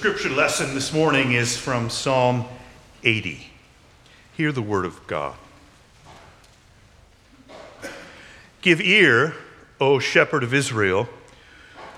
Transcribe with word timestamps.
Scripture 0.00 0.30
lesson 0.30 0.74
this 0.74 0.94
morning 0.94 1.32
is 1.32 1.58
from 1.58 1.90
Psalm 1.90 2.46
80. 3.04 3.50
Hear 4.34 4.50
the 4.50 4.62
word 4.62 4.86
of 4.86 5.06
God. 5.06 5.36
Give 8.62 8.80
ear, 8.80 9.34
O 9.78 9.98
shepherd 9.98 10.42
of 10.42 10.54
Israel, 10.54 11.06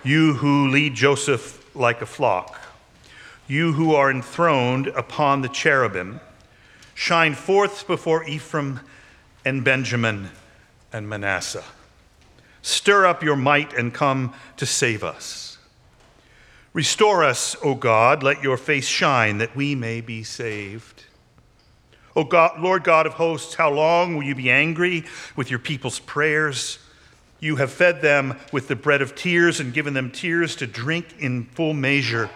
you 0.03 0.35
who 0.35 0.67
lead 0.67 0.95
Joseph 0.95 1.65
like 1.77 2.03
a 2.03 2.07
flock, 2.07 2.61
you 3.47 3.75
who 3.75 3.95
are 3.95 4.11
enthroned 4.11 4.89
upon 4.89 5.43
the 5.43 5.49
cherubim. 5.49 6.19
Shine 6.95 7.35
forth 7.35 7.87
before 7.87 8.25
Ephraim 8.25 8.81
and 9.45 9.63
Benjamin 9.63 10.31
and 10.93 11.09
Manasseh. 11.09 11.63
Stir 12.63 13.07
up 13.07 13.23
your 13.23 13.37
might 13.37 13.73
and 13.73 13.95
come 13.95 14.35
to 14.57 14.67
save 14.67 15.05
us. 15.05 15.52
Restore 16.73 17.23
us, 17.23 17.55
O 17.63 17.75
God, 17.75 18.23
let 18.23 18.43
your 18.43 18.57
face 18.57 18.87
shine 18.87 19.39
that 19.39 19.55
we 19.55 19.75
may 19.75 20.01
be 20.01 20.23
saved. 20.23 21.05
O 22.17 22.25
God, 22.25 22.61
Lord 22.61 22.85
God 22.85 23.07
of 23.07 23.15
hosts, 23.15 23.55
how 23.55 23.71
long 23.71 24.17
will 24.17 24.25
you 24.25 24.35
be 24.35 24.51
angry 24.51 25.05
with 25.37 25.51
your 25.51 25.59
people's 25.59 25.99
prayers? 25.99 26.79
You 27.41 27.57
have 27.57 27.73
fed 27.73 28.01
them 28.01 28.39
with 28.53 28.69
the 28.69 28.77
bread 28.77 29.03
of 29.03 29.15
tears 29.15 29.61
and 29.61 29.75
given 29.75 29.95
them 29.95 30.11
tears 30.11 30.57
to 30.57 30.67
drink 30.67 31.07
in 31.19 31.45
full 31.45 31.75
measure. 31.75 32.31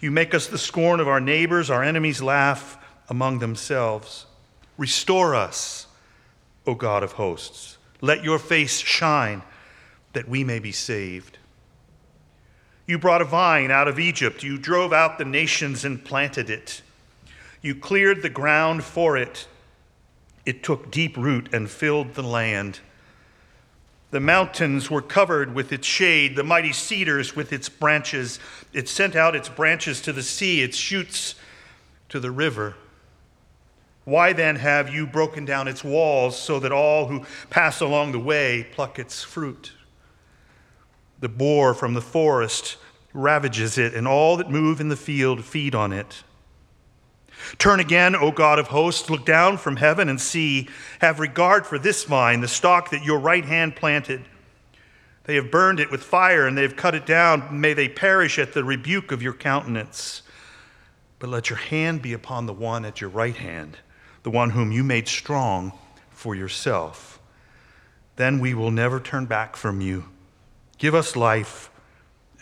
You 0.00 0.10
make 0.10 0.34
us 0.34 0.46
the 0.46 0.58
scorn 0.58 0.98
of 0.98 1.08
our 1.08 1.20
neighbors, 1.20 1.70
our 1.70 1.82
enemies 1.82 2.22
laugh 2.22 2.78
among 3.08 3.38
themselves. 3.38 4.26
Restore 4.78 5.34
us, 5.34 5.86
O 6.66 6.74
God 6.74 7.02
of 7.02 7.12
hosts. 7.12 7.76
Let 8.00 8.24
your 8.24 8.38
face 8.38 8.78
shine 8.78 9.42
that 10.12 10.28
we 10.28 10.42
may 10.42 10.58
be 10.58 10.72
saved. 10.72 11.38
You 12.90 12.98
brought 12.98 13.22
a 13.22 13.24
vine 13.24 13.70
out 13.70 13.86
of 13.86 14.00
Egypt. 14.00 14.42
You 14.42 14.58
drove 14.58 14.92
out 14.92 15.16
the 15.16 15.24
nations 15.24 15.84
and 15.84 16.04
planted 16.04 16.50
it. 16.50 16.82
You 17.62 17.76
cleared 17.76 18.20
the 18.20 18.28
ground 18.28 18.82
for 18.82 19.16
it. 19.16 19.46
It 20.44 20.64
took 20.64 20.90
deep 20.90 21.16
root 21.16 21.54
and 21.54 21.70
filled 21.70 22.14
the 22.14 22.24
land. 22.24 22.80
The 24.10 24.18
mountains 24.18 24.90
were 24.90 25.02
covered 25.02 25.54
with 25.54 25.72
its 25.72 25.86
shade, 25.86 26.34
the 26.34 26.42
mighty 26.42 26.72
cedars 26.72 27.36
with 27.36 27.52
its 27.52 27.68
branches. 27.68 28.40
It 28.72 28.88
sent 28.88 29.14
out 29.14 29.36
its 29.36 29.48
branches 29.48 30.00
to 30.00 30.12
the 30.12 30.24
sea, 30.24 30.60
its 30.60 30.76
shoots 30.76 31.36
to 32.08 32.18
the 32.18 32.32
river. 32.32 32.74
Why 34.04 34.32
then 34.32 34.56
have 34.56 34.92
you 34.92 35.06
broken 35.06 35.44
down 35.44 35.68
its 35.68 35.84
walls 35.84 36.36
so 36.36 36.58
that 36.58 36.72
all 36.72 37.06
who 37.06 37.24
pass 37.50 37.80
along 37.80 38.10
the 38.10 38.18
way 38.18 38.66
pluck 38.72 38.98
its 38.98 39.22
fruit? 39.22 39.74
The 41.20 41.28
boar 41.28 41.74
from 41.74 41.94
the 41.94 42.00
forest 42.00 42.76
ravages 43.12 43.78
it, 43.78 43.94
and 43.94 44.06
all 44.08 44.36
that 44.36 44.50
move 44.50 44.80
in 44.80 44.88
the 44.88 44.96
field 44.96 45.44
feed 45.44 45.74
on 45.74 45.92
it. 45.92 46.22
Turn 47.58 47.80
again, 47.80 48.14
O 48.14 48.30
God 48.30 48.58
of 48.58 48.68
hosts, 48.68 49.10
look 49.10 49.24
down 49.24 49.56
from 49.56 49.76
heaven 49.76 50.08
and 50.08 50.20
see. 50.20 50.68
Have 51.00 51.20
regard 51.20 51.66
for 51.66 51.78
this 51.78 52.04
vine, 52.04 52.40
the 52.40 52.48
stock 52.48 52.90
that 52.90 53.04
your 53.04 53.18
right 53.18 53.44
hand 53.44 53.76
planted. 53.76 54.24
They 55.24 55.34
have 55.36 55.50
burned 55.50 55.80
it 55.80 55.90
with 55.90 56.02
fire 56.02 56.46
and 56.46 56.56
they 56.56 56.62
have 56.62 56.76
cut 56.76 56.94
it 56.94 57.06
down. 57.06 57.60
May 57.60 57.72
they 57.72 57.88
perish 57.88 58.38
at 58.38 58.52
the 58.52 58.64
rebuke 58.64 59.12
of 59.12 59.22
your 59.22 59.32
countenance. 59.32 60.22
But 61.18 61.30
let 61.30 61.50
your 61.50 61.58
hand 61.58 62.02
be 62.02 62.12
upon 62.12 62.46
the 62.46 62.52
one 62.52 62.84
at 62.84 63.00
your 63.00 63.10
right 63.10 63.36
hand, 63.36 63.78
the 64.22 64.30
one 64.30 64.50
whom 64.50 64.72
you 64.72 64.82
made 64.82 65.06
strong 65.06 65.72
for 66.10 66.34
yourself. 66.34 67.20
Then 68.16 68.38
we 68.38 68.54
will 68.54 68.70
never 68.70 69.00
turn 69.00 69.26
back 69.26 69.56
from 69.56 69.80
you. 69.80 70.06
Give 70.80 70.94
us 70.94 71.14
life, 71.14 71.70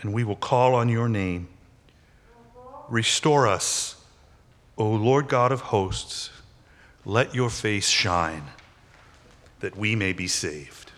and 0.01 0.15
we 0.15 0.23
will 0.23 0.37
call 0.37 0.77
on 0.77 0.89
your 0.89 1.09
name. 1.09 1.49
Restore 2.89 3.49
us, 3.49 3.97
O 4.79 4.89
Lord 4.89 5.29
God 5.29 5.51
of 5.51 5.61
hosts. 5.61 6.31
Let 7.05 7.35
your 7.35 7.51
face 7.51 7.89
shine, 7.89 8.45
that 9.59 9.77
we 9.77 9.97
may 9.97 10.13
be 10.13 10.29
saved. 10.29 10.93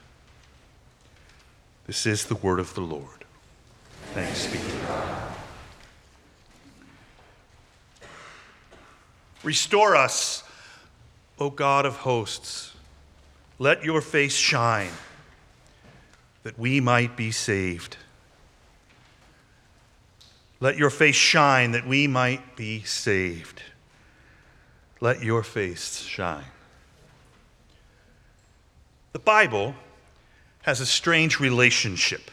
This 1.86 2.04
is 2.04 2.26
the 2.26 2.34
word 2.34 2.60
of 2.60 2.74
the 2.74 2.82
Lord. 2.82 3.24
Thanks 4.12 4.46
be 4.46 4.58
to 4.58 4.86
God. 4.86 5.32
Restore 9.42 9.96
us, 9.96 10.42
O 11.38 11.48
God 11.48 11.86
of 11.86 11.96
hosts. 11.96 12.74
Let 13.58 13.82
your 13.82 14.02
face 14.02 14.36
shine 14.36 14.92
that 16.42 16.58
we 16.58 16.80
might 16.80 17.16
be 17.16 17.30
saved. 17.30 17.96
Let 20.60 20.76
your 20.76 20.90
face 20.90 21.16
shine 21.16 21.72
that 21.72 21.86
we 21.86 22.06
might 22.06 22.56
be 22.56 22.82
saved. 22.82 23.62
Let 25.00 25.22
your 25.22 25.42
face 25.42 26.00
shine. 26.00 26.44
The 29.12 29.18
Bible 29.18 29.74
has 30.62 30.80
a 30.80 30.86
strange 30.86 31.40
relationship 31.40 32.30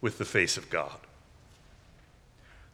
with 0.00 0.18
the 0.18 0.24
face 0.24 0.56
of 0.56 0.68
God. 0.68 0.98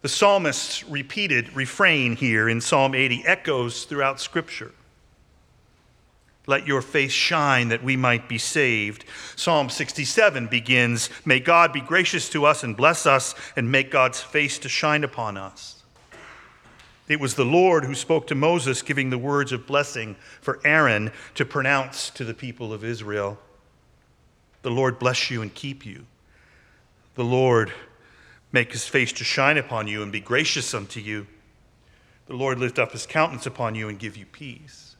The 0.03 0.09
psalmist's 0.09 0.85
repeated 0.85 1.57
refrain 1.57 2.17
here 2.17 2.49
in 2.49 2.61
Psalm 2.61 2.95
80 2.95 3.25
echoes 3.25 3.85
throughout 3.85 4.21
Scripture. 4.21 4.73
Let 6.47 6.67
your 6.67 6.83
face 6.83 7.13
shine 7.13 7.69
that 7.69 7.83
we 7.83 7.97
might 7.97 8.29
be 8.29 8.39
saved. 8.39 9.05
Psalm 9.35 9.71
67 9.71 10.47
begins 10.49 11.09
May 11.25 11.41
God 11.41 11.73
be 11.73 11.81
gracious 11.81 12.29
to 12.31 12.45
us 12.45 12.63
and 12.63 12.77
bless 12.77 13.07
us, 13.07 13.35
and 13.57 13.73
make 13.73 13.91
God's 13.91 14.21
face 14.21 14.59
to 14.59 14.69
shine 14.69 15.05
upon 15.05 15.37
us. 15.37 15.83
It 17.09 17.21
was 17.21 17.35
the 17.35 17.45
Lord 17.45 17.85
who 17.85 17.95
spoke 17.95 18.27
to 18.29 18.35
Moses, 18.35 18.83
giving 18.83 19.11
the 19.11 19.19
words 19.19 19.53
of 19.53 19.67
blessing 19.67 20.17
for 20.41 20.61
Aaron 20.65 21.13
to 21.35 21.45
pronounce 21.45 22.11
to 22.11 22.25
the 22.25 22.35
people 22.35 22.73
of 22.73 22.85
Israel. 22.85 23.39
The 24.63 24.71
Lord 24.71 24.99
bless 24.99 25.31
you 25.31 25.43
and 25.43 25.55
keep 25.55 25.85
you. 25.85 26.07
The 27.15 27.25
Lord 27.25 27.73
make 28.53 28.73
his 28.73 28.87
face 28.87 29.13
to 29.15 29.25
shine 29.25 29.59
upon 29.59 29.89
you 29.89 30.03
and 30.03 30.11
be 30.11 30.21
gracious 30.21 30.73
unto 30.73 31.01
you. 31.01 31.27
The 32.27 32.37
Lord 32.37 32.59
lift 32.59 32.79
up 32.79 32.93
his 32.93 33.07
countenance 33.07 33.47
upon 33.47 33.75
you 33.75 33.89
and 33.89 33.99
give 33.99 34.17
you 34.17 34.25
peace. 34.25 34.94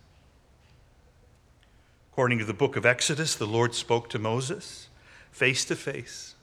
According 2.15 2.39
to 2.39 2.45
the 2.45 2.55
book 2.55 2.77
of 2.77 2.87
Exodus, 2.87 3.35
the 3.35 3.45
Lord 3.45 3.75
spoke 3.75 4.09
to 4.11 4.21
Moses 4.21 4.87
face 5.33 5.65
to 5.65 5.75
face 5.75 6.37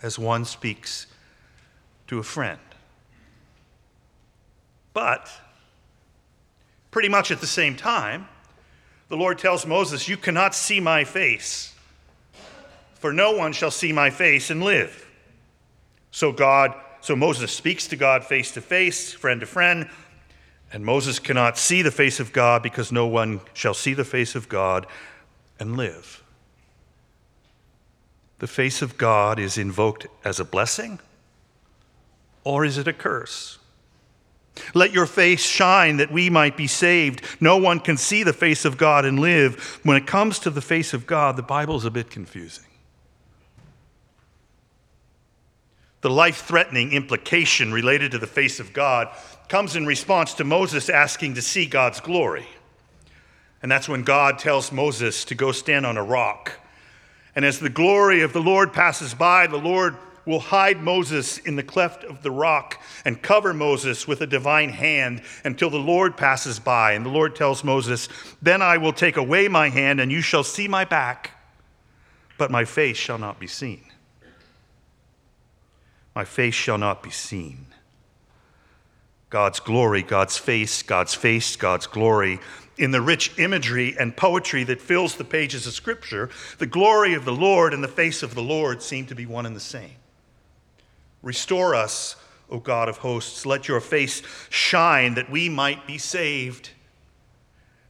as 0.00 0.16
one 0.16 0.44
speaks 0.44 1.08
to 2.06 2.20
a 2.20 2.22
friend. 2.22 2.60
But, 4.92 5.28
pretty 6.92 7.08
much 7.08 7.32
at 7.32 7.40
the 7.40 7.48
same 7.48 7.74
time, 7.74 8.28
the 9.08 9.16
Lord 9.16 9.40
tells 9.40 9.66
Moses, 9.66 10.06
You 10.06 10.16
cannot 10.16 10.54
see 10.54 10.78
my 10.78 11.02
face, 11.02 11.74
for 12.94 13.12
no 13.12 13.32
one 13.32 13.52
shall 13.52 13.72
see 13.72 13.92
my 13.92 14.10
face 14.10 14.50
and 14.50 14.62
live. 14.62 15.04
So 16.12 16.30
God, 16.30 16.76
so 17.00 17.16
Moses 17.16 17.50
speaks 17.50 17.88
to 17.88 17.96
God 17.96 18.22
face 18.22 18.52
to 18.52 18.60
face, 18.60 19.12
friend 19.14 19.40
to 19.40 19.46
friend, 19.46 19.90
and 20.72 20.84
Moses 20.84 21.18
cannot 21.18 21.56
see 21.58 21.82
the 21.82 21.90
face 21.90 22.20
of 22.20 22.32
God 22.32 22.62
because 22.62 22.92
no 22.92 23.06
one 23.06 23.40
shall 23.54 23.74
see 23.74 23.94
the 23.94 24.04
face 24.04 24.34
of 24.34 24.48
God 24.48 24.86
and 25.58 25.76
live. 25.76 26.22
The 28.38 28.46
face 28.46 28.82
of 28.82 28.98
God 28.98 29.38
is 29.38 29.58
invoked 29.58 30.06
as 30.24 30.38
a 30.38 30.44
blessing, 30.44 31.00
or 32.44 32.64
is 32.64 32.78
it 32.78 32.86
a 32.86 32.92
curse? 32.92 33.58
Let 34.74 34.92
your 34.92 35.06
face 35.06 35.44
shine 35.44 35.98
that 35.98 36.12
we 36.12 36.30
might 36.30 36.56
be 36.56 36.66
saved. 36.66 37.22
No 37.40 37.56
one 37.56 37.80
can 37.80 37.96
see 37.96 38.22
the 38.22 38.32
face 38.32 38.64
of 38.64 38.76
God 38.76 39.04
and 39.04 39.18
live. 39.18 39.80
When 39.84 39.96
it 39.96 40.06
comes 40.06 40.38
to 40.40 40.50
the 40.50 40.60
face 40.60 40.92
of 40.92 41.06
God, 41.06 41.36
the 41.36 41.42
Bible 41.42 41.76
is 41.76 41.84
a 41.84 41.90
bit 41.90 42.10
confusing. 42.10 42.67
The 46.00 46.10
life 46.10 46.44
threatening 46.46 46.92
implication 46.92 47.72
related 47.72 48.12
to 48.12 48.18
the 48.18 48.26
face 48.26 48.60
of 48.60 48.72
God 48.72 49.08
comes 49.48 49.74
in 49.74 49.86
response 49.86 50.34
to 50.34 50.44
Moses 50.44 50.88
asking 50.88 51.34
to 51.34 51.42
see 51.42 51.66
God's 51.66 52.00
glory. 52.00 52.46
And 53.62 53.70
that's 53.70 53.88
when 53.88 54.04
God 54.04 54.38
tells 54.38 54.70
Moses 54.70 55.24
to 55.26 55.34
go 55.34 55.50
stand 55.50 55.84
on 55.84 55.96
a 55.96 56.04
rock. 56.04 56.52
And 57.34 57.44
as 57.44 57.58
the 57.58 57.70
glory 57.70 58.22
of 58.22 58.32
the 58.32 58.40
Lord 58.40 58.72
passes 58.72 59.14
by, 59.14 59.46
the 59.46 59.56
Lord 59.56 59.96
will 60.28 60.40
hide 60.40 60.82
Moses 60.82 61.38
in 61.38 61.56
the 61.56 61.62
cleft 61.62 62.04
of 62.04 62.22
the 62.22 62.30
rock 62.30 62.80
and 63.04 63.20
cover 63.20 63.54
Moses 63.54 64.06
with 64.06 64.20
a 64.20 64.26
divine 64.26 64.68
hand 64.68 65.22
until 65.42 65.70
the 65.70 65.78
Lord 65.78 66.16
passes 66.16 66.58
by. 66.58 66.92
And 66.92 67.04
the 67.04 67.10
Lord 67.10 67.34
tells 67.34 67.64
Moses, 67.64 68.08
Then 68.42 68.60
I 68.60 68.76
will 68.76 68.92
take 68.92 69.16
away 69.16 69.48
my 69.48 69.70
hand, 69.70 70.00
and 70.00 70.12
you 70.12 70.20
shall 70.20 70.44
see 70.44 70.68
my 70.68 70.84
back, 70.84 71.30
but 72.36 72.50
my 72.50 72.64
face 72.64 72.98
shall 72.98 73.18
not 73.18 73.40
be 73.40 73.46
seen. 73.46 73.87
My 76.18 76.24
face 76.24 76.56
shall 76.56 76.78
not 76.78 77.00
be 77.00 77.10
seen. 77.10 77.66
God's 79.30 79.60
glory, 79.60 80.02
God's 80.02 80.36
face, 80.36 80.82
God's 80.82 81.14
face, 81.14 81.54
God's 81.54 81.86
glory 81.86 82.40
in 82.76 82.90
the 82.90 83.00
rich 83.00 83.38
imagery 83.38 83.94
and 83.96 84.16
poetry 84.16 84.64
that 84.64 84.80
fills 84.80 85.14
the 85.14 85.22
pages 85.22 85.64
of 85.68 85.74
Scripture, 85.74 86.28
the 86.58 86.66
glory 86.66 87.14
of 87.14 87.24
the 87.24 87.32
Lord 87.32 87.72
and 87.72 87.84
the 87.84 87.86
face 87.86 88.24
of 88.24 88.34
the 88.34 88.42
Lord 88.42 88.82
seem 88.82 89.06
to 89.06 89.14
be 89.14 89.26
one 89.26 89.46
and 89.46 89.54
the 89.54 89.60
same. 89.60 89.94
Restore 91.22 91.76
us, 91.76 92.16
O 92.50 92.58
God 92.58 92.88
of 92.88 92.96
hosts. 92.96 93.46
Let 93.46 93.68
your 93.68 93.80
face 93.80 94.20
shine 94.50 95.14
that 95.14 95.30
we 95.30 95.48
might 95.48 95.86
be 95.86 95.98
saved. 95.98 96.70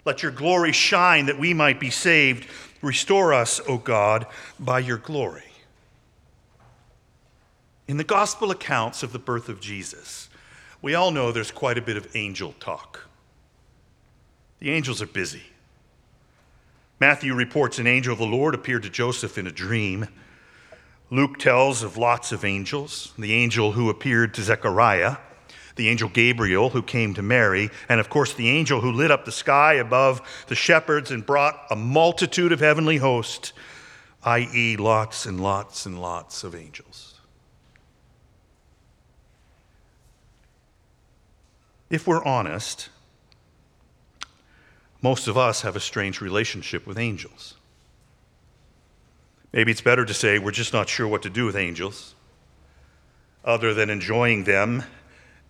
Let 0.04 0.22
your 0.22 0.32
glory 0.32 0.72
shine 0.72 1.24
that 1.26 1.38
we 1.38 1.54
might 1.54 1.80
be 1.80 1.88
saved. 1.88 2.46
Restore 2.82 3.32
us, 3.32 3.58
O 3.66 3.78
God, 3.78 4.26
by 4.60 4.80
your 4.80 4.98
glory. 4.98 5.47
In 7.88 7.96
the 7.96 8.04
gospel 8.04 8.50
accounts 8.50 9.02
of 9.02 9.12
the 9.12 9.18
birth 9.18 9.48
of 9.48 9.60
Jesus, 9.60 10.28
we 10.82 10.94
all 10.94 11.10
know 11.10 11.32
there's 11.32 11.50
quite 11.50 11.78
a 11.78 11.82
bit 11.82 11.96
of 11.96 12.14
angel 12.14 12.54
talk. 12.60 13.06
The 14.58 14.70
angels 14.70 15.00
are 15.00 15.06
busy. 15.06 15.44
Matthew 17.00 17.32
reports 17.32 17.78
an 17.78 17.86
angel 17.86 18.12
of 18.12 18.18
the 18.18 18.26
Lord 18.26 18.54
appeared 18.54 18.82
to 18.82 18.90
Joseph 18.90 19.38
in 19.38 19.46
a 19.46 19.52
dream. 19.52 20.08
Luke 21.10 21.38
tells 21.38 21.82
of 21.82 21.96
lots 21.96 22.30
of 22.30 22.44
angels 22.44 23.14
the 23.16 23.32
angel 23.32 23.72
who 23.72 23.88
appeared 23.88 24.34
to 24.34 24.42
Zechariah, 24.42 25.16
the 25.76 25.88
angel 25.88 26.10
Gabriel 26.10 26.68
who 26.68 26.82
came 26.82 27.14
to 27.14 27.22
Mary, 27.22 27.70
and 27.88 28.00
of 28.00 28.10
course 28.10 28.34
the 28.34 28.50
angel 28.50 28.82
who 28.82 28.92
lit 28.92 29.10
up 29.10 29.24
the 29.24 29.32
sky 29.32 29.74
above 29.74 30.44
the 30.48 30.54
shepherds 30.54 31.10
and 31.10 31.24
brought 31.24 31.58
a 31.70 31.76
multitude 31.76 32.52
of 32.52 32.60
heavenly 32.60 32.98
hosts, 32.98 33.54
i.e., 34.24 34.76
lots 34.76 35.24
and 35.24 35.40
lots 35.40 35.86
and 35.86 36.02
lots 36.02 36.44
of 36.44 36.54
angels. 36.54 37.17
If 41.90 42.06
we're 42.06 42.24
honest, 42.24 42.90
most 45.00 45.28
of 45.28 45.38
us 45.38 45.62
have 45.62 45.76
a 45.76 45.80
strange 45.80 46.20
relationship 46.20 46.86
with 46.86 46.98
angels. 46.98 47.54
Maybe 49.52 49.72
it's 49.72 49.80
better 49.80 50.04
to 50.04 50.12
say 50.12 50.38
we're 50.38 50.50
just 50.50 50.72
not 50.72 50.88
sure 50.88 51.08
what 51.08 51.22
to 51.22 51.30
do 51.30 51.46
with 51.46 51.56
angels, 51.56 52.14
other 53.44 53.72
than 53.72 53.88
enjoying 53.88 54.44
them 54.44 54.84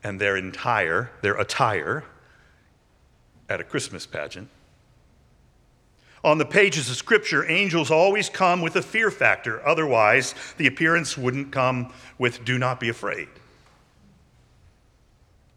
and 0.05 0.20
their 0.20 0.37
entire, 0.37 1.11
their 1.23 1.35
attire 1.35 2.05
at 3.49 3.61
a 3.61 3.64
Christmas 3.64 4.06
pageant. 4.06 4.49
On 6.23 6.38
the 6.38 6.44
pages 6.44 6.88
of 6.90 6.96
Scripture, 6.96 7.49
angels 7.50 7.90
always 7.90 8.29
come 8.29 8.61
with 8.61 8.76
a 8.76 8.82
fear 8.82 9.11
factor. 9.11 9.67
Otherwise, 9.67 10.35
the 10.56 10.67
appearance 10.67 11.17
wouldn't 11.17 11.50
come 11.50 11.93
with 12.19 12.44
do 12.44 12.58
not 12.58 12.79
be 12.79 12.88
afraid. 12.88 13.29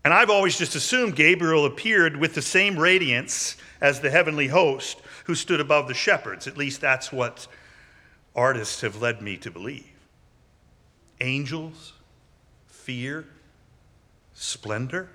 And 0.04 0.14
I've 0.14 0.30
always 0.30 0.58
just 0.58 0.76
assumed 0.76 1.16
Gabriel 1.16 1.66
appeared 1.66 2.18
with 2.18 2.34
the 2.34 2.42
same 2.42 2.78
radiance 2.78 3.56
as 3.82 4.00
the 4.00 4.10
heavenly 4.10 4.48
host 4.48 5.00
who 5.26 5.36
stood 5.36 5.60
above 5.60 5.88
the 5.88 5.94
shepherds. 5.94 6.48
At 6.48 6.58
least 6.58 6.82
that's 6.82 7.12
what 7.12 7.48
artists 8.36 8.82
have 8.82 9.02
led 9.02 9.22
me 9.22 9.38
to 9.38 9.52
believe. 9.52 9.86
Angels, 11.20 11.94
fear, 12.68 13.28
splendor. 14.34 15.10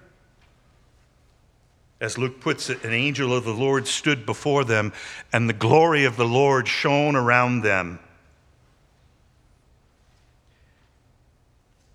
As 2.00 2.18
Luke 2.18 2.40
puts 2.40 2.68
it, 2.70 2.84
an 2.84 2.92
angel 2.92 3.34
of 3.34 3.44
the 3.44 3.54
Lord 3.54 3.86
stood 3.86 4.26
before 4.26 4.64
them, 4.64 4.92
and 5.32 5.48
the 5.48 5.54
glory 5.54 6.04
of 6.04 6.16
the 6.16 6.26
Lord 6.26 6.68
shone 6.68 7.16
around 7.16 7.62
them. 7.62 7.98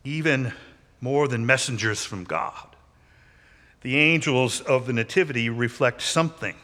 Even 0.04 0.54
more 1.00 1.28
than 1.28 1.46
messengers 1.46 2.04
from 2.04 2.24
God, 2.24 2.71
the 3.82 3.98
angels 3.98 4.62
of 4.62 4.86
the 4.86 4.94
Nativity 4.94 5.50
reflect 5.50 6.02
something 6.02 6.56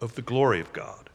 of 0.00 0.14
the 0.14 0.22
glory 0.22 0.60
of 0.60 0.72
God. 0.72 1.08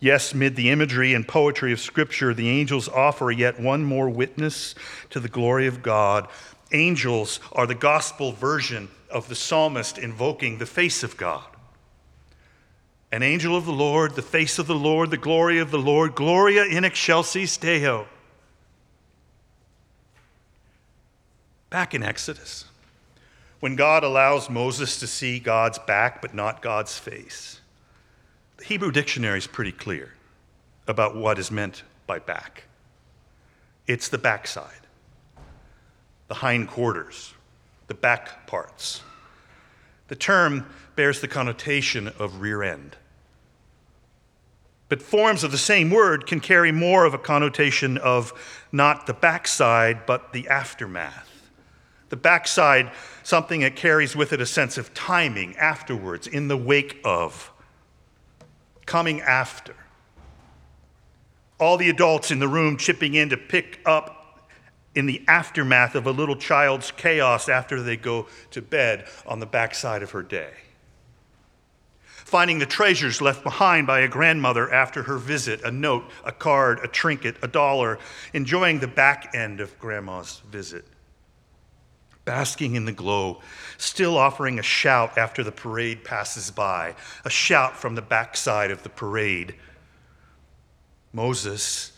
Yes, 0.00 0.34
mid 0.34 0.56
the 0.56 0.70
imagery 0.70 1.14
and 1.14 1.26
poetry 1.26 1.72
of 1.72 1.78
Scripture, 1.78 2.34
the 2.34 2.48
angels 2.48 2.88
offer 2.88 3.30
yet 3.30 3.60
one 3.60 3.84
more 3.84 4.08
witness 4.08 4.74
to 5.10 5.20
the 5.20 5.28
glory 5.28 5.68
of 5.68 5.82
God. 5.82 6.26
Angels 6.72 7.38
are 7.52 7.66
the 7.66 7.74
gospel 7.74 8.32
version 8.32 8.88
of 9.10 9.28
the 9.28 9.36
psalmist 9.36 9.98
invoking 9.98 10.58
the 10.58 10.66
face 10.66 11.04
of 11.04 11.16
God. 11.16 11.44
An 13.12 13.22
angel 13.22 13.54
of 13.54 13.66
the 13.66 13.72
Lord, 13.72 14.14
the 14.14 14.22
face 14.22 14.58
of 14.58 14.66
the 14.66 14.74
Lord, 14.74 15.10
the 15.10 15.18
glory 15.18 15.58
of 15.58 15.70
the 15.70 15.78
Lord, 15.78 16.14
Gloria 16.14 16.64
in 16.64 16.84
excelsis 16.84 17.56
Deo. 17.58 18.06
Back 21.68 21.94
in 21.94 22.02
Exodus, 22.02 22.64
when 23.62 23.76
God 23.76 24.02
allows 24.02 24.50
Moses 24.50 24.98
to 24.98 25.06
see 25.06 25.38
God's 25.38 25.78
back 25.78 26.20
but 26.20 26.34
not 26.34 26.62
God's 26.62 26.98
face 26.98 27.60
the 28.56 28.64
Hebrew 28.64 28.90
dictionary 28.90 29.38
is 29.38 29.46
pretty 29.46 29.72
clear 29.72 30.12
about 30.86 31.16
what 31.16 31.38
is 31.38 31.50
meant 31.50 31.84
by 32.06 32.18
back 32.18 32.64
it's 33.86 34.08
the 34.08 34.18
backside, 34.18 34.86
the 36.28 36.34
hindquarters, 36.34 37.34
the 37.88 37.94
back 37.94 38.46
parts. 38.46 39.02
The 40.08 40.14
term 40.16 40.66
bears 40.94 41.20
the 41.20 41.28
connotation 41.28 42.08
of 42.18 42.40
rear 42.40 42.62
end. 42.62 42.96
But 44.88 45.02
forms 45.02 45.42
of 45.42 45.52
the 45.52 45.58
same 45.58 45.90
word 45.90 46.26
can 46.26 46.40
carry 46.40 46.70
more 46.70 47.04
of 47.04 47.14
a 47.14 47.18
connotation 47.18 47.98
of 47.98 48.32
not 48.70 49.06
the 49.06 49.14
backside, 49.14 50.06
but 50.06 50.32
the 50.32 50.48
aftermath. 50.48 51.28
The 52.12 52.16
backside, 52.16 52.92
something 53.22 53.60
that 53.60 53.74
carries 53.74 54.14
with 54.14 54.34
it 54.34 54.40
a 54.42 54.44
sense 54.44 54.76
of 54.76 54.92
timing, 54.92 55.56
afterwards, 55.56 56.26
in 56.26 56.46
the 56.46 56.58
wake 56.58 57.00
of 57.04 57.50
coming 58.84 59.22
after. 59.22 59.74
All 61.58 61.78
the 61.78 61.88
adults 61.88 62.30
in 62.30 62.38
the 62.38 62.48
room 62.48 62.76
chipping 62.76 63.14
in 63.14 63.30
to 63.30 63.38
pick 63.38 63.80
up 63.86 64.46
in 64.94 65.06
the 65.06 65.24
aftermath 65.26 65.94
of 65.94 66.06
a 66.06 66.10
little 66.10 66.36
child's 66.36 66.90
chaos 66.90 67.48
after 67.48 67.80
they 67.80 67.96
go 67.96 68.26
to 68.50 68.60
bed 68.60 69.06
on 69.26 69.40
the 69.40 69.46
backside 69.46 70.02
of 70.02 70.10
her 70.10 70.22
day. 70.22 70.52
Finding 72.02 72.58
the 72.58 72.66
treasures 72.66 73.22
left 73.22 73.42
behind 73.42 73.86
by 73.86 74.00
a 74.00 74.08
grandmother 74.08 74.70
after 74.70 75.04
her 75.04 75.16
visit 75.16 75.62
a 75.62 75.70
note, 75.70 76.04
a 76.26 76.32
card, 76.32 76.78
a 76.84 76.88
trinket, 76.88 77.36
a 77.40 77.48
dollar, 77.48 77.98
enjoying 78.34 78.80
the 78.80 78.86
back 78.86 79.34
end 79.34 79.62
of 79.62 79.78
grandma's 79.78 80.42
visit 80.50 80.84
basking 82.24 82.74
in 82.76 82.84
the 82.84 82.92
glow, 82.92 83.40
still 83.78 84.16
offering 84.16 84.58
a 84.58 84.62
shout 84.62 85.18
after 85.18 85.42
the 85.42 85.52
parade 85.52 86.04
passes 86.04 86.50
by, 86.50 86.94
a 87.24 87.30
shout 87.30 87.76
from 87.76 87.94
the 87.94 88.02
backside 88.02 88.70
of 88.70 88.82
the 88.82 88.88
parade. 88.88 89.54
Moses 91.12 91.92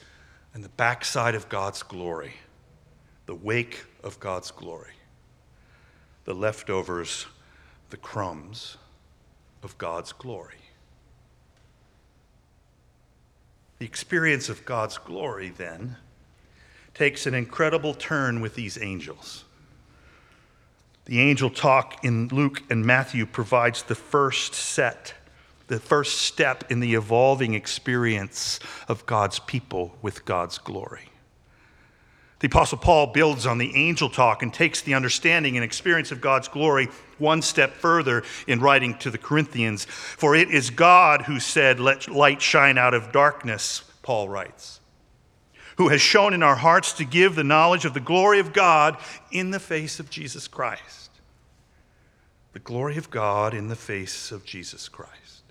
and 0.54 0.64
the 0.64 0.70
backside 0.70 1.34
of 1.34 1.48
God's 1.48 1.82
glory, 1.82 2.34
the 3.26 3.34
wake 3.34 3.84
of 4.02 4.18
God's 4.20 4.50
glory, 4.50 4.94
the 6.24 6.34
leftovers, 6.34 7.26
the 7.90 7.96
crumbs 7.96 8.76
of 9.62 9.76
God's 9.78 10.12
glory. 10.12 10.54
The 13.78 13.86
experience 13.86 14.48
of 14.48 14.64
God's 14.64 14.98
glory, 14.98 15.50
then, 15.50 15.96
takes 16.94 17.26
an 17.26 17.34
incredible 17.34 17.92
turn 17.92 18.40
with 18.40 18.54
these 18.54 18.80
angels. 18.80 19.44
The 21.06 21.20
angel 21.20 21.50
talk 21.50 22.02
in 22.02 22.28
Luke 22.28 22.62
and 22.70 22.84
Matthew 22.84 23.26
provides 23.26 23.82
the 23.82 23.94
first 23.94 24.54
set, 24.54 25.14
the 25.66 25.78
first 25.78 26.22
step 26.22 26.70
in 26.70 26.80
the 26.80 26.94
evolving 26.94 27.54
experience 27.54 28.58
of 28.88 29.04
God's 29.04 29.38
people 29.38 29.96
with 30.00 30.24
God's 30.24 30.56
glory. 30.56 31.10
The 32.40 32.46
Apostle 32.46 32.78
Paul 32.78 33.08
builds 33.08 33.46
on 33.46 33.58
the 33.58 33.74
angel 33.74 34.10
talk 34.10 34.42
and 34.42 34.52
takes 34.52 34.82
the 34.82 34.94
understanding 34.94 35.56
and 35.56 35.64
experience 35.64 36.10
of 36.10 36.20
God's 36.20 36.48
glory 36.48 36.88
one 37.18 37.42
step 37.42 37.72
further 37.72 38.22
in 38.46 38.60
writing 38.60 38.98
to 38.98 39.10
the 39.10 39.18
Corinthians. 39.18 39.84
For 39.84 40.34
it 40.34 40.50
is 40.50 40.70
God 40.70 41.22
who 41.22 41.38
said, 41.40 41.80
Let 41.80 42.08
light 42.08 42.42
shine 42.42 42.76
out 42.76 42.92
of 42.92 43.12
darkness, 43.12 43.84
Paul 44.02 44.28
writes 44.28 44.80
who 45.76 45.88
has 45.88 46.00
shown 46.00 46.34
in 46.34 46.42
our 46.42 46.56
hearts 46.56 46.92
to 46.94 47.04
give 47.04 47.34
the 47.34 47.44
knowledge 47.44 47.84
of 47.84 47.94
the 47.94 48.00
glory 48.00 48.38
of 48.38 48.52
God 48.52 48.96
in 49.30 49.50
the 49.50 49.60
face 49.60 49.98
of 49.98 50.10
Jesus 50.10 50.46
Christ. 50.48 51.10
The 52.52 52.60
glory 52.60 52.96
of 52.96 53.10
God 53.10 53.54
in 53.54 53.68
the 53.68 53.76
face 53.76 54.30
of 54.30 54.44
Jesus 54.44 54.88
Christ. 54.88 55.42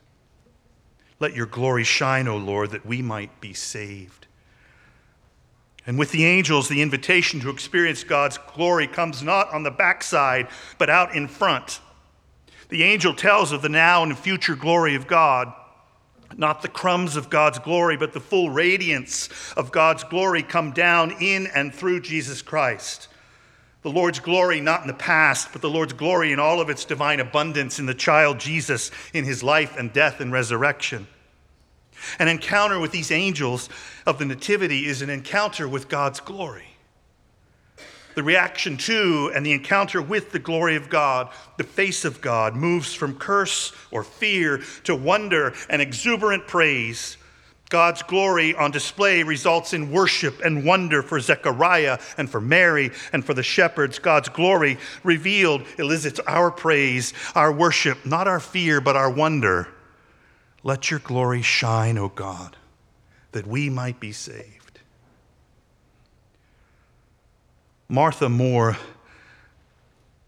Let 1.19 1.35
your 1.35 1.45
glory 1.45 1.83
shine, 1.83 2.27
O 2.27 2.37
Lord, 2.37 2.71
that 2.71 2.85
we 2.85 3.01
might 3.01 3.41
be 3.41 3.53
saved. 3.53 4.27
And 5.85 5.99
with 5.99 6.11
the 6.11 6.25
angels, 6.25 6.69
the 6.69 6.81
invitation 6.81 7.41
to 7.41 7.49
experience 7.49 8.03
God's 8.03 8.37
glory 8.37 8.87
comes 8.87 9.21
not 9.21 9.53
on 9.53 9.63
the 9.63 9.71
backside, 9.71 10.47
but 10.77 10.89
out 10.89 11.13
in 11.13 11.27
front. 11.27 11.81
The 12.69 12.83
angel 12.83 13.13
tells 13.13 13.51
of 13.51 13.61
the 13.61 13.69
now 13.69 14.03
and 14.03 14.17
future 14.17 14.55
glory 14.55 14.95
of 14.95 15.07
God 15.07 15.53
not 16.37 16.61
the 16.61 16.67
crumbs 16.67 17.15
of 17.15 17.29
God's 17.29 17.59
glory, 17.59 17.97
but 17.97 18.13
the 18.13 18.19
full 18.19 18.49
radiance 18.49 19.29
of 19.55 19.71
God's 19.71 20.03
glory 20.03 20.43
come 20.43 20.71
down 20.71 21.15
in 21.19 21.47
and 21.47 21.73
through 21.73 22.01
Jesus 22.01 22.41
Christ. 22.41 23.07
The 23.81 23.91
Lord's 23.91 24.19
glory 24.19 24.61
not 24.61 24.81
in 24.81 24.87
the 24.87 24.93
past, 24.93 25.49
but 25.51 25.61
the 25.61 25.69
Lord's 25.69 25.93
glory 25.93 26.31
in 26.31 26.39
all 26.39 26.61
of 26.61 26.69
its 26.69 26.85
divine 26.85 27.19
abundance 27.19 27.79
in 27.79 27.85
the 27.85 27.93
child 27.93 28.39
Jesus 28.39 28.91
in 29.13 29.25
his 29.25 29.43
life 29.43 29.75
and 29.77 29.91
death 29.91 30.21
and 30.21 30.31
resurrection. 30.31 31.07
An 32.19 32.27
encounter 32.27 32.79
with 32.79 32.91
these 32.91 33.11
angels 33.11 33.69
of 34.05 34.19
the 34.19 34.25
Nativity 34.25 34.85
is 34.85 35.01
an 35.01 35.09
encounter 35.09 35.67
with 35.67 35.89
God's 35.89 36.19
glory. 36.19 36.72
The 38.15 38.23
reaction 38.23 38.77
to 38.77 39.31
and 39.33 39.45
the 39.45 39.53
encounter 39.53 40.01
with 40.01 40.31
the 40.31 40.39
glory 40.39 40.75
of 40.75 40.89
God, 40.89 41.29
the 41.57 41.63
face 41.63 42.05
of 42.05 42.21
God, 42.21 42.55
moves 42.55 42.93
from 42.93 43.17
curse 43.17 43.73
or 43.91 44.03
fear 44.03 44.61
to 44.83 44.95
wonder 44.95 45.53
and 45.69 45.81
exuberant 45.81 46.47
praise. 46.47 47.17
God's 47.69 48.03
glory 48.03 48.53
on 48.53 48.69
display 48.69 49.23
results 49.23 49.73
in 49.73 49.91
worship 49.91 50.41
and 50.45 50.63
wonder 50.63 51.01
for 51.01 51.19
Zechariah 51.19 51.97
and 52.19 52.29
for 52.29 52.39
Mary 52.39 52.91
and 53.11 53.25
for 53.25 53.33
the 53.33 53.41
shepherds. 53.41 53.97
God's 53.97 54.29
glory 54.29 54.77
revealed 55.03 55.63
elicits 55.79 56.19
our 56.27 56.51
praise, 56.51 57.13
our 57.33 57.51
worship, 57.51 58.05
not 58.05 58.27
our 58.27 58.39
fear, 58.39 58.79
but 58.79 58.95
our 58.95 59.09
wonder. 59.09 59.69
Let 60.61 60.91
your 60.91 60.99
glory 60.99 61.41
shine, 61.41 61.97
O 61.97 62.09
God, 62.09 62.57
that 63.31 63.47
we 63.47 63.71
might 63.71 63.99
be 63.99 64.11
saved. 64.11 64.62
Martha 67.93 68.27
Moore 68.27 68.75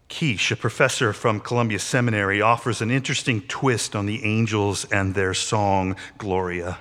Keish, 0.08 0.52
a 0.52 0.56
professor 0.56 1.12
from 1.12 1.40
Columbia 1.40 1.80
Seminary, 1.80 2.40
offers 2.40 2.80
an 2.80 2.92
interesting 2.92 3.40
twist 3.40 3.96
on 3.96 4.06
the 4.06 4.24
angels 4.24 4.84
and 4.92 5.16
their 5.16 5.34
song, 5.34 5.96
Gloria. 6.16 6.78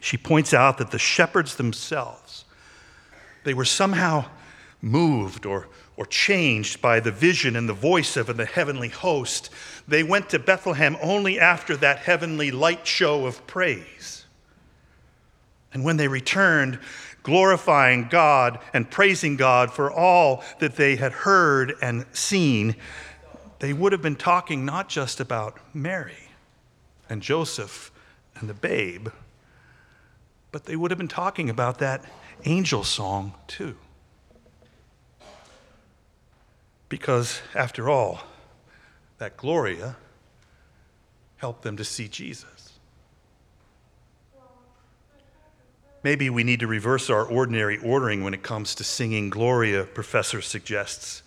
She 0.00 0.16
points 0.16 0.52
out 0.52 0.78
that 0.78 0.90
the 0.90 0.98
shepherds 0.98 1.54
themselves, 1.54 2.44
they 3.44 3.54
were 3.54 3.64
somehow 3.64 4.24
moved 4.82 5.46
or, 5.46 5.68
or 5.96 6.06
changed 6.06 6.82
by 6.82 6.98
the 6.98 7.12
vision 7.12 7.54
and 7.54 7.68
the 7.68 7.72
voice 7.72 8.16
of 8.16 8.36
the 8.36 8.46
heavenly 8.46 8.88
host. 8.88 9.50
They 9.86 10.02
went 10.02 10.28
to 10.30 10.40
Bethlehem 10.40 10.96
only 11.00 11.38
after 11.38 11.76
that 11.76 11.98
heavenly 11.98 12.50
light 12.50 12.84
show 12.84 13.26
of 13.26 13.46
praise. 13.46 14.24
And 15.72 15.84
when 15.84 15.98
they 15.98 16.08
returned, 16.08 16.80
glorifying 17.30 18.08
God 18.08 18.58
and 18.74 18.90
praising 18.90 19.36
God 19.36 19.72
for 19.72 19.88
all 19.88 20.42
that 20.58 20.74
they 20.74 20.96
had 20.96 21.12
heard 21.12 21.74
and 21.80 22.04
seen, 22.12 22.74
they 23.60 23.72
would 23.72 23.92
have 23.92 24.02
been 24.02 24.16
talking 24.16 24.64
not 24.64 24.88
just 24.88 25.20
about 25.20 25.56
Mary 25.72 26.30
and 27.08 27.22
Joseph 27.22 27.92
and 28.34 28.48
the 28.48 28.54
babe, 28.54 29.10
but 30.50 30.64
they 30.64 30.74
would 30.74 30.90
have 30.90 30.98
been 30.98 31.06
talking 31.06 31.48
about 31.48 31.78
that 31.78 32.04
angel 32.44 32.82
song 32.82 33.34
too. 33.46 33.76
Because 36.88 37.42
after 37.54 37.88
all, 37.88 38.22
that 39.18 39.36
Gloria 39.36 39.96
helped 41.36 41.62
them 41.62 41.76
to 41.76 41.84
see 41.84 42.08
Jesus. 42.08 42.69
Maybe 46.02 46.30
we 46.30 46.44
need 46.44 46.60
to 46.60 46.66
reverse 46.66 47.10
our 47.10 47.24
ordinary 47.24 47.78
ordering 47.78 48.24
when 48.24 48.34
it 48.34 48.42
comes 48.42 48.74
to 48.76 48.84
singing 48.84 49.28
Gloria, 49.28 49.84
Professor 49.84 50.40
suggests. 50.40 51.22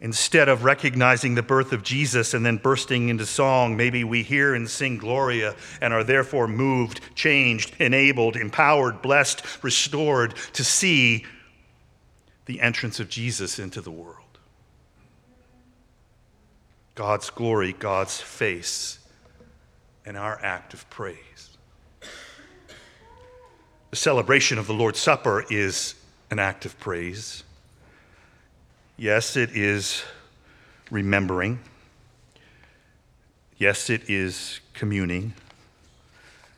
Instead 0.00 0.48
of 0.48 0.64
recognizing 0.64 1.34
the 1.34 1.42
birth 1.42 1.72
of 1.72 1.82
Jesus 1.82 2.32
and 2.32 2.44
then 2.44 2.56
bursting 2.56 3.10
into 3.10 3.26
song, 3.26 3.76
maybe 3.76 4.02
we 4.02 4.22
hear 4.22 4.54
and 4.54 4.68
sing 4.68 4.96
Gloria 4.96 5.54
and 5.80 5.92
are 5.92 6.02
therefore 6.02 6.48
moved, 6.48 7.00
changed, 7.14 7.74
enabled, 7.78 8.34
empowered, 8.34 9.02
blessed, 9.02 9.42
restored 9.62 10.34
to 10.54 10.64
see 10.64 11.26
the 12.46 12.60
entrance 12.60 12.98
of 12.98 13.10
Jesus 13.10 13.58
into 13.58 13.82
the 13.82 13.90
world. 13.90 14.16
God's 16.94 17.30
glory, 17.30 17.74
God's 17.74 18.20
face, 18.20 18.98
and 20.04 20.16
our 20.16 20.42
act 20.42 20.74
of 20.74 20.88
praise. 20.90 21.49
The 23.90 23.96
celebration 23.96 24.56
of 24.56 24.68
the 24.68 24.72
Lord's 24.72 25.00
Supper 25.00 25.44
is 25.50 25.96
an 26.30 26.38
act 26.38 26.64
of 26.64 26.78
praise. 26.78 27.42
Yes, 28.96 29.36
it 29.36 29.50
is 29.50 30.04
remembering. 30.92 31.58
Yes, 33.58 33.90
it 33.90 34.08
is 34.08 34.60
communing. 34.74 35.34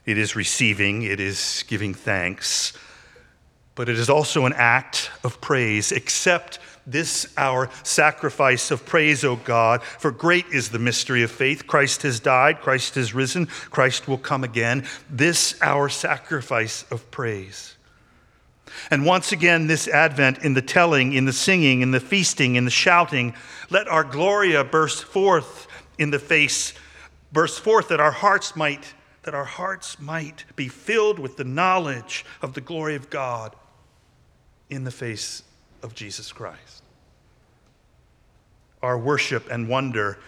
It 0.04 0.18
is 0.18 0.36
receiving. 0.36 1.02
It 1.02 1.20
is 1.20 1.64
giving 1.68 1.94
thanks. 1.94 2.74
But 3.74 3.88
it 3.88 3.98
is 3.98 4.10
also 4.10 4.44
an 4.44 4.52
act 4.54 5.10
of 5.24 5.40
praise, 5.40 5.92
Accept 5.92 6.58
this 6.86 7.32
our 7.36 7.70
sacrifice 7.84 8.70
of 8.70 8.84
praise, 8.84 9.24
O 9.24 9.36
God, 9.36 9.82
for 9.82 10.10
great 10.10 10.46
is 10.48 10.70
the 10.70 10.78
mystery 10.78 11.22
of 11.22 11.30
faith. 11.30 11.66
Christ 11.66 12.02
has 12.02 12.18
died, 12.18 12.60
Christ 12.60 12.96
has 12.96 13.14
risen, 13.14 13.46
Christ 13.46 14.08
will 14.08 14.18
come 14.18 14.44
again. 14.44 14.84
This 15.08 15.56
our 15.62 15.88
sacrifice 15.88 16.84
of 16.90 17.08
praise. 17.10 17.76
And 18.90 19.04
once 19.04 19.32
again, 19.32 19.66
this 19.66 19.86
Advent, 19.86 20.38
in 20.38 20.54
the 20.54 20.62
telling, 20.62 21.12
in 21.12 21.24
the 21.24 21.32
singing, 21.32 21.82
in 21.82 21.90
the 21.90 22.00
feasting, 22.00 22.56
in 22.56 22.64
the 22.64 22.70
shouting, 22.70 23.34
let 23.70 23.86
our 23.86 24.04
Gloria 24.04 24.64
burst 24.64 25.04
forth 25.04 25.68
in 25.98 26.10
the 26.10 26.18
face, 26.18 26.72
burst 27.32 27.60
forth 27.60 27.88
that 27.88 28.00
our 28.00 28.10
hearts 28.10 28.56
might, 28.56 28.94
that 29.22 29.34
our 29.34 29.44
hearts 29.44 30.00
might 30.00 30.44
be 30.56 30.68
filled 30.68 31.18
with 31.18 31.36
the 31.36 31.44
knowledge 31.44 32.24
of 32.40 32.54
the 32.54 32.60
glory 32.60 32.96
of 32.96 33.10
God 33.10 33.54
in 34.72 34.84
the 34.84 34.90
face 34.90 35.42
of 35.82 35.94
Jesus 35.94 36.32
Christ. 36.32 36.82
Our 38.82 38.98
worship 38.98 39.50
and 39.50 39.68
wonder 39.68 40.18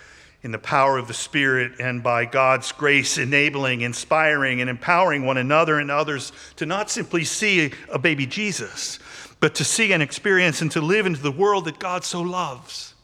in 0.42 0.52
the 0.52 0.58
power 0.58 0.98
of 0.98 1.08
the 1.08 1.14
Spirit 1.14 1.80
and 1.80 2.02
by 2.02 2.26
God's 2.26 2.70
grace, 2.70 3.16
enabling, 3.16 3.80
inspiring, 3.80 4.60
and 4.60 4.68
empowering 4.68 5.24
one 5.24 5.38
another 5.38 5.78
and 5.78 5.90
others 5.90 6.30
to 6.56 6.66
not 6.66 6.90
simply 6.90 7.24
see 7.24 7.72
a 7.90 7.98
baby 7.98 8.26
Jesus, 8.26 8.98
but 9.40 9.54
to 9.54 9.64
see 9.64 9.94
and 9.94 10.02
experience 10.02 10.60
and 10.60 10.70
to 10.72 10.82
live 10.82 11.06
into 11.06 11.22
the 11.22 11.32
world 11.32 11.64
that 11.64 11.78
God 11.78 12.04
so 12.04 12.20
loves. 12.20 12.94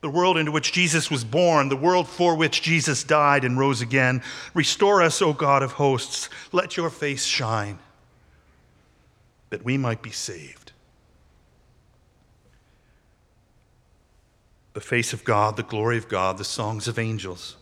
The 0.00 0.08
world 0.08 0.38
into 0.38 0.52
which 0.52 0.70
Jesus 0.70 1.10
was 1.10 1.24
born, 1.24 1.68
the 1.68 1.74
world 1.76 2.08
for 2.08 2.36
which 2.36 2.62
Jesus 2.62 3.02
died 3.02 3.44
and 3.44 3.58
rose 3.58 3.80
again. 3.80 4.22
Restore 4.54 5.02
us, 5.02 5.20
O 5.20 5.32
God 5.32 5.64
of 5.64 5.72
hosts. 5.72 6.28
Let 6.52 6.76
your 6.76 6.90
face 6.90 7.24
shine, 7.24 7.80
that 9.50 9.64
we 9.64 9.78
might 9.78 10.02
be 10.02 10.10
saved. 10.10 10.68
the 14.78 14.84
face 14.84 15.12
of 15.12 15.24
God, 15.24 15.56
the 15.56 15.64
glory 15.64 15.98
of 15.98 16.08
God, 16.08 16.38
the 16.38 16.44
songs 16.44 16.86
of 16.86 17.00
angels, 17.00 17.56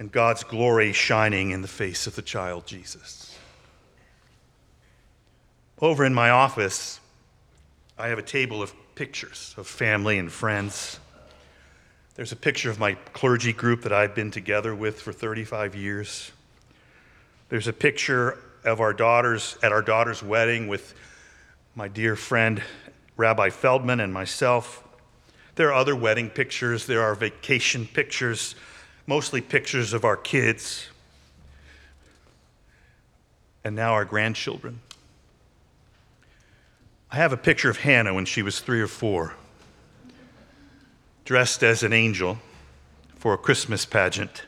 and 0.00 0.10
God's 0.10 0.42
glory 0.42 0.92
shining 0.92 1.52
in 1.52 1.62
the 1.62 1.68
face 1.68 2.08
of 2.08 2.16
the 2.16 2.22
child 2.22 2.66
Jesus. 2.66 3.38
Over 5.80 6.04
in 6.04 6.12
my 6.12 6.30
office, 6.30 6.98
I 7.96 8.08
have 8.08 8.18
a 8.18 8.22
table 8.22 8.60
of 8.62 8.74
pictures 8.96 9.54
of 9.56 9.68
family 9.68 10.18
and 10.18 10.32
friends. 10.32 10.98
There's 12.16 12.32
a 12.32 12.36
picture 12.36 12.68
of 12.68 12.80
my 12.80 12.94
clergy 13.12 13.52
group 13.52 13.82
that 13.82 13.92
I've 13.92 14.16
been 14.16 14.32
together 14.32 14.74
with 14.74 15.00
for 15.00 15.12
35 15.12 15.76
years. 15.76 16.32
There's 17.48 17.68
a 17.68 17.72
picture 17.72 18.38
of 18.64 18.80
our 18.80 18.92
daughters 18.92 19.56
at 19.62 19.72
our 19.72 19.82
daughter's 19.82 20.22
wedding 20.22 20.68
with 20.68 20.94
my 21.74 21.88
dear 21.88 22.16
friend 22.16 22.62
Rabbi 23.16 23.50
Feldman 23.50 24.00
and 24.00 24.12
myself. 24.12 24.82
There 25.54 25.68
are 25.68 25.74
other 25.74 25.94
wedding 25.96 26.30
pictures, 26.30 26.86
there 26.86 27.02
are 27.02 27.14
vacation 27.14 27.86
pictures, 27.86 28.54
mostly 29.06 29.40
pictures 29.40 29.92
of 29.92 30.04
our 30.04 30.16
kids, 30.16 30.88
and 33.64 33.76
now 33.76 33.92
our 33.92 34.04
grandchildren. 34.04 34.80
I 37.10 37.16
have 37.16 37.32
a 37.32 37.36
picture 37.36 37.68
of 37.68 37.78
Hannah 37.78 38.14
when 38.14 38.24
she 38.24 38.42
was 38.42 38.60
three 38.60 38.80
or 38.80 38.86
four, 38.86 39.34
dressed 41.24 41.62
as 41.62 41.82
an 41.82 41.92
angel 41.92 42.38
for 43.16 43.34
a 43.34 43.38
Christmas 43.38 43.84
pageant. 43.84 44.44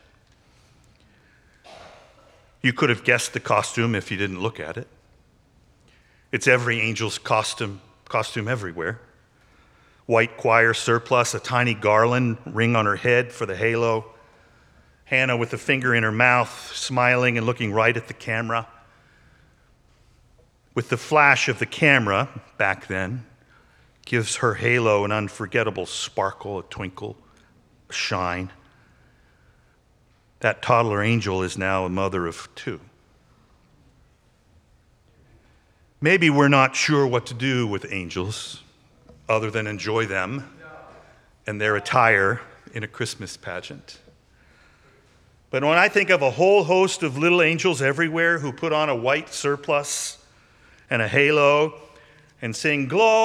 You 2.65 2.73
could 2.73 2.89
have 2.89 3.03
guessed 3.03 3.33
the 3.33 3.39
costume 3.39 3.93
if 3.93 4.09
you 4.09 4.17
didn't 4.17 4.41
look 4.41 4.59
at 4.59 4.75
it. 4.75 4.87
It's 6.31 6.47
every 6.47 6.81
angel's 6.81 7.19
costume, 7.19 7.79
costume 8.09 8.47
everywhere 8.47 9.01
white 10.07 10.35
choir 10.35 10.73
surplice, 10.73 11.35
a 11.35 11.39
tiny 11.39 11.75
garland 11.75 12.39
ring 12.47 12.75
on 12.75 12.87
her 12.87 12.95
head 12.95 13.31
for 13.31 13.45
the 13.45 13.55
halo. 13.55 14.05
Hannah 15.03 15.37
with 15.37 15.53
a 15.53 15.59
finger 15.59 15.93
in 15.93 16.01
her 16.01 16.11
mouth, 16.11 16.71
smiling 16.75 17.37
and 17.37 17.45
looking 17.45 17.71
right 17.71 17.95
at 17.95 18.07
the 18.07 18.15
camera. 18.15 18.67
With 20.73 20.89
the 20.89 20.97
flash 20.97 21.47
of 21.47 21.59
the 21.59 21.67
camera 21.67 22.29
back 22.57 22.87
then, 22.87 23.27
gives 24.05 24.37
her 24.37 24.55
halo 24.55 25.05
an 25.05 25.11
unforgettable 25.11 25.85
sparkle, 25.85 26.57
a 26.57 26.63
twinkle, 26.63 27.15
a 27.91 27.93
shine. 27.93 28.49
That 30.45 30.61
toddler 30.61 31.01
angel 31.01 31.41
is 31.41 31.57
now 31.57 31.85
a 31.85 31.89
mother 31.89 32.27
of 32.27 32.47
two. 32.53 32.79
Maybe 35.99 36.29
we're 36.29 36.49
not 36.49 36.75
sure 36.75 37.07
what 37.07 37.25
to 37.25 37.33
do 37.33 37.65
with 37.65 37.91
angels 37.91 38.61
other 39.27 39.49
than 39.49 39.65
enjoy 39.65 40.05
them 40.05 40.47
and 41.47 41.59
their 41.59 41.75
attire 41.75 42.41
in 42.75 42.83
a 42.83 42.87
Christmas 42.87 43.37
pageant. 43.37 43.97
But 45.49 45.63
when 45.63 45.79
I 45.79 45.89
think 45.89 46.11
of 46.11 46.21
a 46.21 46.29
whole 46.29 46.63
host 46.65 47.01
of 47.01 47.17
little 47.17 47.41
angels 47.41 47.81
everywhere 47.81 48.37
who 48.37 48.51
put 48.51 48.71
on 48.71 48.87
a 48.87 48.95
white 48.95 49.33
surplice 49.33 50.19
and 50.91 51.01
a 51.01 51.07
halo 51.07 51.73
and 52.39 52.55
sing 52.55 52.87
Gloria. 52.87 53.15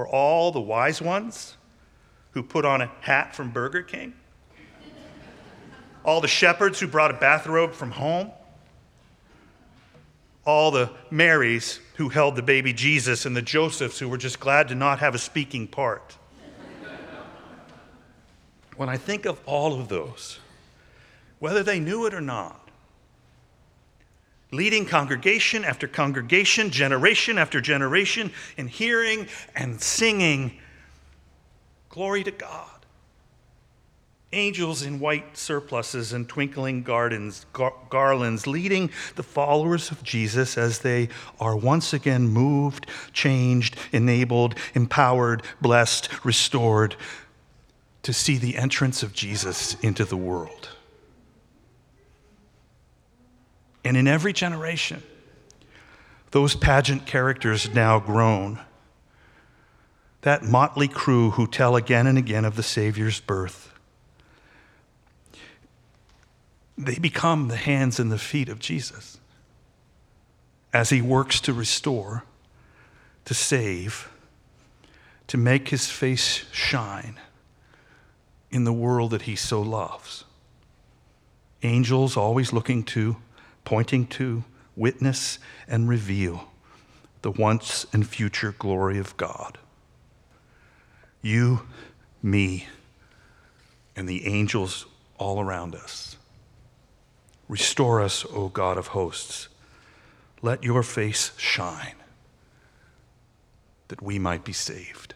For 0.00 0.08
all 0.08 0.50
the 0.50 0.62
wise 0.62 1.02
ones 1.02 1.58
who 2.30 2.42
put 2.42 2.64
on 2.64 2.80
a 2.80 2.90
hat 3.02 3.36
from 3.36 3.50
Burger 3.50 3.82
King, 3.82 4.14
all 6.04 6.22
the 6.22 6.26
shepherds 6.26 6.80
who 6.80 6.86
brought 6.86 7.10
a 7.10 7.18
bathrobe 7.18 7.74
from 7.74 7.90
home, 7.90 8.30
all 10.46 10.70
the 10.70 10.88
Marys 11.10 11.80
who 11.96 12.08
held 12.08 12.34
the 12.34 12.42
baby 12.42 12.72
Jesus, 12.72 13.26
and 13.26 13.36
the 13.36 13.42
Josephs 13.42 13.98
who 13.98 14.08
were 14.08 14.16
just 14.16 14.40
glad 14.40 14.68
to 14.68 14.74
not 14.74 15.00
have 15.00 15.14
a 15.14 15.18
speaking 15.18 15.66
part. 15.66 16.16
when 18.78 18.88
I 18.88 18.96
think 18.96 19.26
of 19.26 19.38
all 19.44 19.78
of 19.78 19.88
those, 19.88 20.38
whether 21.40 21.62
they 21.62 21.78
knew 21.78 22.06
it 22.06 22.14
or 22.14 22.22
not, 22.22 22.69
leading 24.52 24.84
congregation 24.84 25.64
after 25.64 25.86
congregation, 25.86 26.70
generation 26.70 27.38
after 27.38 27.60
generation, 27.60 28.32
in 28.56 28.68
hearing 28.68 29.28
and 29.54 29.80
singing, 29.80 30.58
Glory 31.88 32.22
to 32.22 32.30
God. 32.30 32.66
Angels 34.32 34.82
in 34.82 35.00
white 35.00 35.36
surplices 35.36 36.12
and 36.12 36.28
twinkling 36.28 36.84
gardens, 36.84 37.46
gar- 37.52 37.74
garlands, 37.88 38.46
leading 38.46 38.90
the 39.16 39.24
followers 39.24 39.90
of 39.90 40.04
Jesus 40.04 40.56
as 40.56 40.78
they 40.78 41.08
are 41.40 41.56
once 41.56 41.92
again 41.92 42.28
moved, 42.28 42.86
changed, 43.12 43.76
enabled, 43.90 44.54
empowered, 44.74 45.42
blessed, 45.60 46.08
restored 46.24 46.94
to 48.04 48.12
see 48.12 48.38
the 48.38 48.56
entrance 48.56 49.02
of 49.02 49.12
Jesus 49.12 49.74
into 49.82 50.04
the 50.04 50.16
world. 50.16 50.68
And 53.84 53.96
in 53.96 54.06
every 54.06 54.32
generation, 54.32 55.02
those 56.30 56.54
pageant 56.54 57.06
characters 57.06 57.72
now 57.72 57.98
grown, 57.98 58.60
that 60.22 60.42
motley 60.42 60.88
crew 60.88 61.30
who 61.30 61.46
tell 61.46 61.76
again 61.76 62.06
and 62.06 62.18
again 62.18 62.44
of 62.44 62.56
the 62.56 62.62
Savior's 62.62 63.20
birth, 63.20 63.72
they 66.76 66.98
become 66.98 67.48
the 67.48 67.56
hands 67.56 67.98
and 67.98 68.10
the 68.12 68.18
feet 68.18 68.48
of 68.48 68.58
Jesus 68.58 69.18
as 70.72 70.90
he 70.90 71.02
works 71.02 71.40
to 71.40 71.52
restore, 71.52 72.24
to 73.24 73.34
save, 73.34 74.08
to 75.26 75.36
make 75.36 75.68
his 75.68 75.90
face 75.90 76.44
shine 76.52 77.18
in 78.50 78.64
the 78.64 78.72
world 78.72 79.10
that 79.10 79.22
he 79.22 79.36
so 79.36 79.60
loves. 79.60 80.24
Angels 81.62 82.16
always 82.16 82.52
looking 82.52 82.82
to, 82.84 83.16
pointing 83.64 84.06
to, 84.06 84.44
witness, 84.76 85.38
and 85.68 85.88
reveal 85.88 86.48
the 87.22 87.30
once 87.30 87.86
and 87.92 88.06
future 88.06 88.54
glory 88.58 88.98
of 88.98 89.16
God. 89.16 89.58
You, 91.22 91.62
me, 92.22 92.66
and 93.94 94.08
the 94.08 94.26
angels 94.26 94.86
all 95.18 95.40
around 95.40 95.74
us. 95.74 96.16
Restore 97.48 98.00
us, 98.00 98.24
O 98.32 98.48
God 98.48 98.78
of 98.78 98.88
hosts. 98.88 99.48
Let 100.40 100.64
your 100.64 100.82
face 100.82 101.32
shine 101.36 101.96
that 103.88 104.00
we 104.00 104.18
might 104.18 104.44
be 104.44 104.52
saved. 104.52 105.14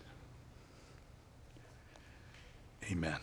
Amen. 2.90 3.18